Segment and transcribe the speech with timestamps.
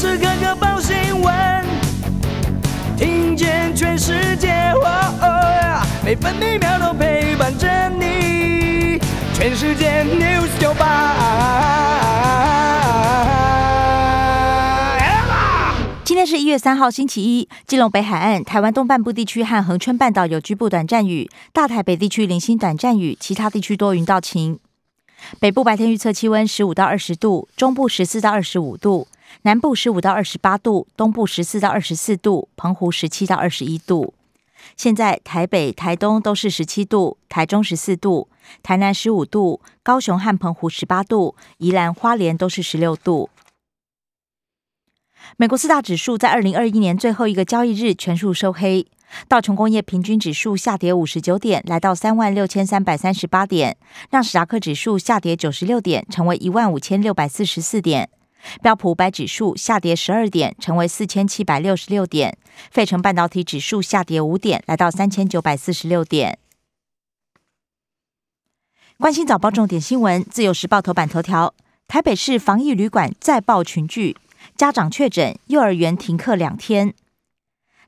[0.00, 1.62] 时刻刻报新闻，
[2.96, 4.72] 听见全世界，
[6.02, 8.98] 每分每秒都陪伴着你。
[9.34, 11.16] 全世界 news 九八。
[16.02, 17.46] 今天是一月三号，星期一。
[17.66, 24.58] 基隆北海岸、台湾东半部地区和恒春半岛有局部短暂雨，大台北地区零星短暂雨，其他地区多云到晴。
[25.38, 29.06] 北部白天预测气温十五到二十度，中部十四到二十五度，
[29.42, 34.12] 南部十五到二十八度，东部十四到二十四度，澎湖十七到二十一度。
[34.76, 38.28] 现在台北、台东都是十七度，台中十四度，
[38.62, 43.30] 台南十五度，高雄和澎湖十八度，宜兰花莲都是十六度。
[45.38, 48.86] 美国四大指数在二零二一年最后一个交易日全数收黑。
[49.26, 53.72] 道琼工业平均指数下跌五十九点，来到三万六千三百三十八点；
[54.10, 58.06] 纳斯达克指数下跌九十六点，成为一万五千六百四十四点；
[58.62, 62.32] 标普五百指数下跌十二点，成为四千七百六十六点；
[62.70, 66.38] 费城半导体指数下跌五点，来到三千九百四十六点。
[68.98, 71.54] 关心早报重点新闻，《自由时报》头版头条：
[71.88, 74.16] 台北市防疫旅馆再爆群聚，
[74.56, 76.92] 家长确诊，幼儿园停课两天。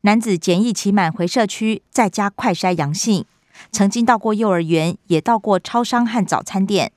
[0.02, 3.24] 男子检疫期满回社区，在家快筛阳性，
[3.70, 6.92] 曾经到过幼儿园，也到过超商和早餐店。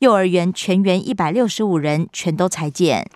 [0.00, 3.10] 幼儿园全员一百六十五人全都裁剪。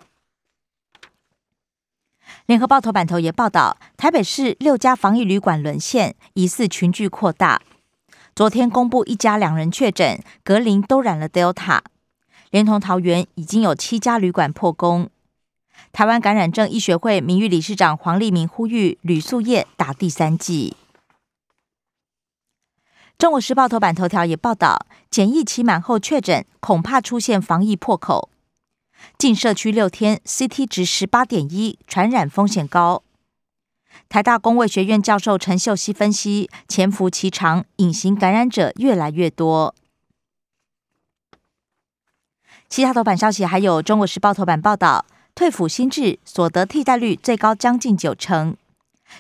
[2.47, 7.63] 联合报头版头也报道，台北市六家防疫旅馆沦陷，疑似群聚扩大。
[8.35, 11.81] 昨天公布一家两人确诊，隔邻都染了 Delta，
[12.51, 15.09] 连同桃园已经有七家旅馆破功。
[15.93, 20.77] 台湾感染症医学会名誉理事长黄立明呼吁旅宿业打第三剂。
[23.17, 28.29] 中国时报头版头条也报道，检疫期满后确诊，恐怕出现防疫破口。
[29.17, 33.03] 进社区六天，CT 值十八点一，传染风险高。
[34.09, 39.75] 台大公卫学院教授陈秀熙分析，潜伏期长，隐形感染者越来越多。
[42.69, 45.07] 其他头版消息还有中国时报头版报道。
[45.37, 48.57] 退抚新制所得替代率最高将近九成，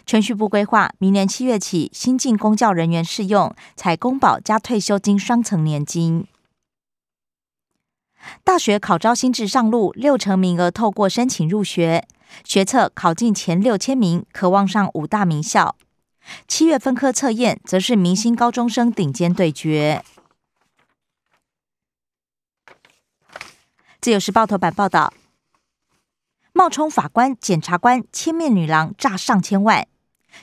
[0.06, 6.27] 全序部规划明年七月起新进公教人员适用采公保加退休金双层年金。
[8.43, 12.06] 大学考招新制上路，六成名额透过申请入学，
[12.44, 15.77] 学测考进前六千名，渴望上五大名校。
[16.49, 20.03] 七月分科测验则是明星高中生顶尖对决。
[24.00, 25.12] 自由时报头版报道。
[26.56, 29.88] 冒充法官、检察官、千面女郎诈上千万，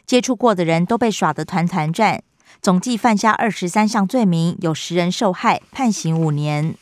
[0.05, 2.22] 接触过的人都被耍得团团转，
[2.61, 6.75] 总计犯下二十三项罪名，有十人受害，判刑五年。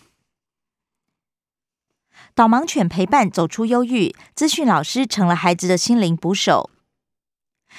[2.33, 6.71] 导盲犬陪伴走出忧郁，资讯老师成了孩子的心灵捕手。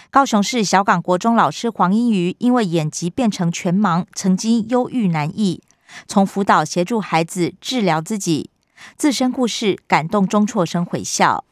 [0.09, 5.61] 高雄市小港国中老师黄英瑜因为眼疾变成全盲，曾经忧郁难抑，
[6.07, 8.50] 从辅导协助孩子治疗自己。
[8.97, 11.45] 自身故事感动中辍生回笑。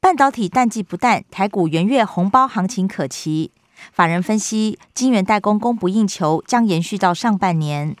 [0.00, 3.52] 半导体淡季不淡，台股元月红包行情可期。
[3.92, 7.96] 法人分析，晶圆代工供不应求，将延续到上半年。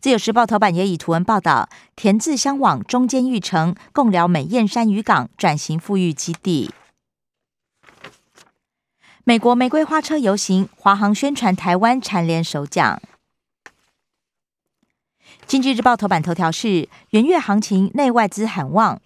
[0.00, 6.70] 自由时报头版也以图文报道，田字相往中间育成，共聊美燕山渔港转型富裕基地。
[9.24, 13.00] 美国玫瑰花车游行，华航宣传台湾蝉联首奖。
[15.46, 19.00] 经济日报头版头条是元月行情内外资喊旺，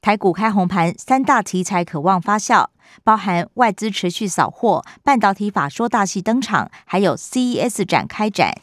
[0.00, 2.66] 台股开红盘，三大题材渴望发酵，
[3.04, 8.60] 包含外资持续扫货、半导体法说大戏登场，还有 CES 展开展。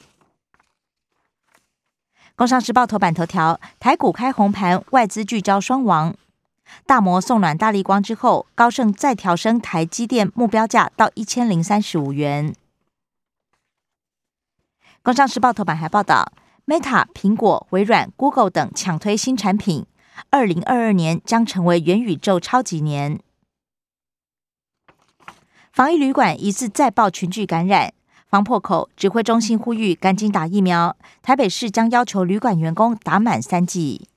[2.36, 6.14] 工商时报头版头条，台股开红盘，外资聚焦双王，
[6.86, 12.54] 大摩送暖大力光之后，高盛再调升台积电目标价到一千零三十五元。
[15.02, 16.34] 工商时报头版还报道。
[16.68, 19.86] Meta、苹果、微软、Google 等抢推新产品，
[20.32, 23.20] 二零二二年将成为元宇宙超级年。
[25.72, 27.94] 防疫旅馆疑似再爆群聚感染，
[28.28, 30.98] 防破口，指挥中心呼吁赶紧打疫苗。
[31.22, 34.08] 台北市将要求旅馆员工打满三剂。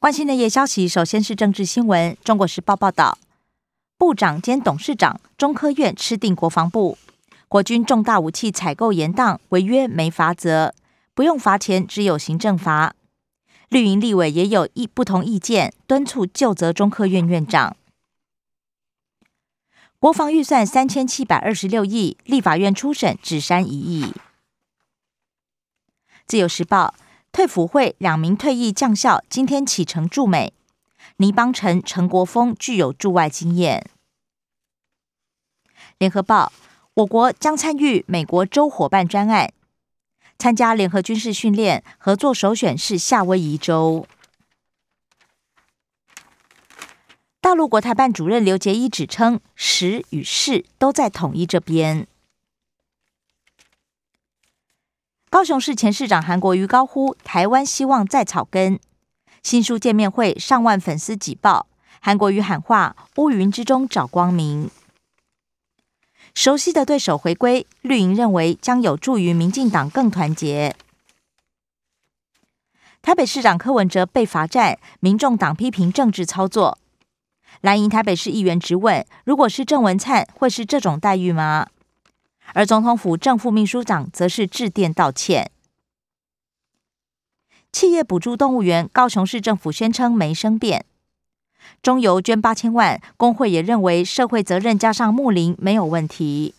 [0.00, 2.16] 关心的夜消息，首先是政治新闻。
[2.24, 3.16] 中国时报报道，
[3.96, 6.98] 部长兼董事长中科院吃定国防部。
[7.54, 10.74] 国军重大武器采购严当，违约没罚则，
[11.14, 12.96] 不用罚钱，只有行政罚。
[13.68, 17.76] 绿营立委也有意不同意见，敦促就责中科院院长。
[20.00, 24.12] 国防预算三千七百二十六亿，立法院初审只删一亿。
[26.26, 26.96] 自由时报，
[27.30, 30.52] 退辅会两名退役将校今天启程驻美。
[31.18, 33.88] 倪邦成、陈国峰具有驻外经验。
[35.98, 36.52] 联合报：
[36.94, 39.52] 我国将参与美国州伙伴专案，
[40.38, 44.06] 参加联合军事训练，合作首选是夏威夷州。
[47.40, 52.06] 大陆国台办主任刘杰一指称，时与势都在统一这边。
[55.28, 58.78] 高雄市前市长韩国瑜高呼：“台湾希望再草根。”
[59.42, 61.66] 新书见面会上万粉丝挤爆，
[62.00, 64.70] 韩国瑜喊话：“乌云之中找光明。”
[66.34, 70.74] 熟悉的对手回归，绿营认为将有助于民进党更团结。
[73.00, 76.78] 台北市长柯文哲被罚站，民众党批评政治操作。
[77.60, 81.68] 蓝营台北市议员质问：“如果是郑文灿，会是这种待遇吗？”
[82.52, 85.50] 而总统府正副秘书长则是致电道歉。
[87.72, 90.84] 企业补助动物园，高雄市政府宣称没生变。
[91.82, 96.54] 中油捐八千万，工会也认为社会责任加上木林没有问题。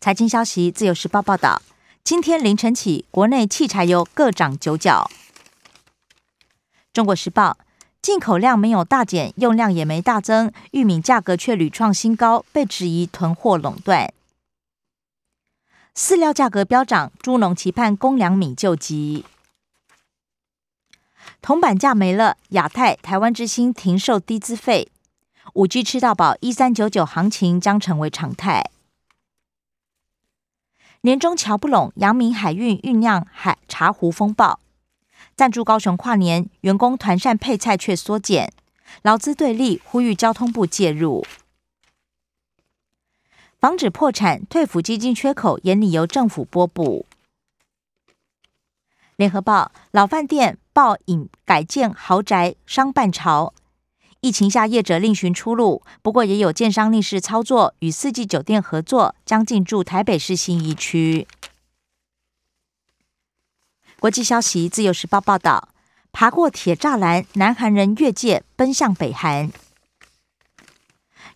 [0.00, 1.60] 财经消息，自由时报报道，
[2.04, 5.10] 今天凌晨起，国内汽柴油各涨九角。
[6.92, 7.58] 中国时报，
[8.00, 14.12] 进口量没有大减，用量也没大增，玉米价格却屡创新高，被质疑囤货垄断。
[15.94, 19.24] 饲料价格飙涨，猪农期盼公粮米救急。
[21.40, 24.90] 铜板价没了，亚太、台湾之星停售低资费，
[25.54, 28.70] 五 G 吃到饱，一三九九行情将成为常态。
[31.02, 34.58] 年终瞧不拢，阳明海运酝酿海茶壶风暴，
[35.36, 38.52] 赞助高雄跨年，员工团扇配菜却缩减，
[39.02, 41.24] 劳资对立，呼吁交通部介入。
[43.60, 47.06] 防止破产退抚基金缺口，严理由政府拨补。
[49.18, 53.52] 联合报老饭店报引改建豪宅商办潮，
[54.20, 61.26] 疫情下业者另寻出路，不过也有建商逆势操作，与四季酒店合作将进驻台北市新一区。
[63.98, 65.70] 国际消息，自由时报报道，
[66.12, 69.50] 爬过铁栅栏，南韩人越界奔向北韩。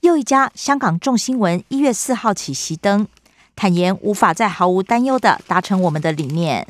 [0.02, 3.08] 又一家香港众新闻一月四号起熄灯，
[3.56, 6.68] 坦言无法再毫无担忧的达成我们的理念。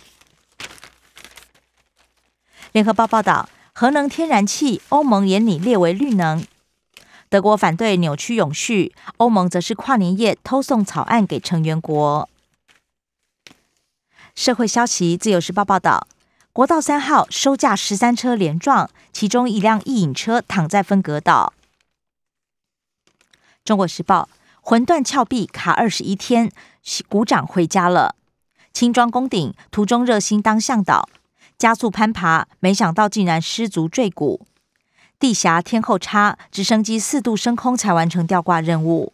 [2.72, 6.42] 联合报报道，核能天然气欧盟眼里列为绿能，
[7.28, 12.26] 德国反对扭曲永续，欧盟则是跨年夜偷送草案给成员国。
[14.34, 16.06] 社会消息，自由时报报道，
[16.54, 21.52] 国道三号收架十三车连撞，其中一辆异影车躺在分隔岛。
[23.62, 24.30] 中国时报：
[24.62, 26.50] 魂断峭壁卡二十一天，
[27.10, 28.14] 鼓掌回家了。
[28.72, 31.06] 轻装攻顶，途中热心当向导，
[31.62, 34.44] 加速攀爬，没想到竟然失足坠谷。
[35.20, 39.12] 地峡天后差，直升机四度升空才完成吊挂任务。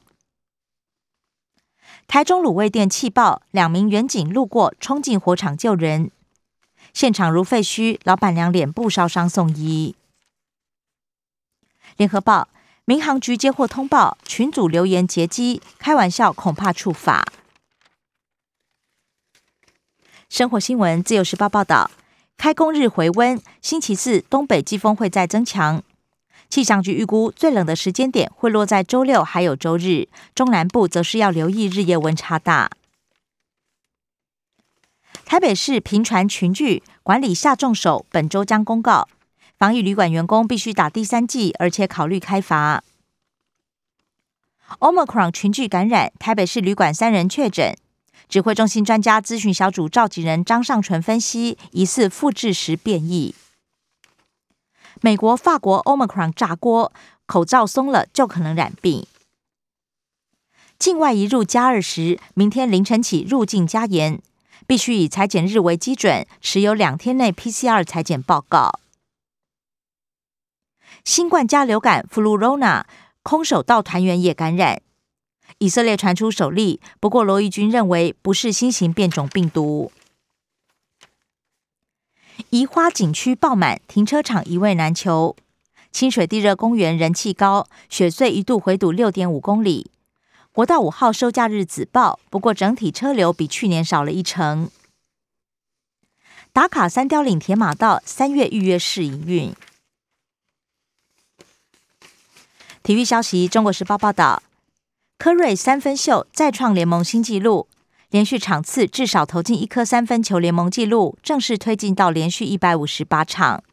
[2.07, 6.11] 台中卤味店气爆，两名员警路过冲进火场救人，
[6.95, 9.95] 现场如废墟，老板娘脸部烧伤送医。
[11.99, 12.49] 联合报。
[12.87, 17.23] 民航局接获通报，群组留言劫机，开玩笑恐怕处罚。
[20.31, 21.91] 生活新闻，自由时报报道，
[22.39, 25.83] 开工日回温，星期四东北季风会再增强。
[26.49, 32.71] 气象局预估最冷的时间点会落在周六还有周日，中南部则是要留意日夜温差大。
[35.25, 39.09] 台北市频传群聚管理下重手，本周将公告。
[39.59, 42.85] 防疫旅馆员工必须打第三剂，而且考虑开罚。
[44.79, 47.77] Omicron 群聚感染，台北市旅馆三人确诊。
[48.29, 53.35] 指挥中心专家咨询小组召集人张尚纯分析，疑似复制时变异。
[55.01, 56.93] 美国、法国 Omicron 炸锅，
[57.27, 59.07] 口罩松了就可能染病。
[60.79, 64.21] 境外一入加二十，明天凌晨起入境加严，
[64.67, 68.79] 必须以裁剪日为基准，持有两天内 PCR 裁剪报告。
[71.05, 72.85] 新冠加流感 （Flurona）
[73.23, 74.83] 空手道团员也感染，
[75.59, 76.81] 以色列传出首例。
[77.01, 79.93] 不过罗毅军认为不是新型变种病毒。
[82.51, 85.37] 宜花景区爆满，停车场一位难求。
[85.91, 89.91] 清水地热公园人气高，雪隧一度回堵六点五公里。
[90.53, 94.71] 国道五号收假日子爆，不过整体车流比去年少了一成。
[96.53, 99.55] 打卡三雕岭铁马道三月预约试营运。
[102.83, 104.43] 体育消息：中国时报报道，
[105.19, 107.67] 科瑞三分秀再创联盟新纪录，
[108.09, 113.65] 连续场次至少投进一颗三分球，联盟纪录正式推进到连续一百五十八场。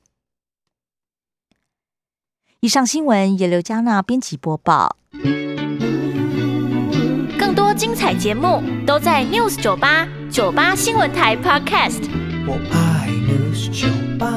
[2.61, 4.97] 以上新闻由刘嘉娜编辑播报。
[7.37, 12.09] 更多精彩节目都在 News 九八九八新闻台 Podcast。
[12.47, 13.87] 我爱 News 酒
[14.17, 14.35] 吧。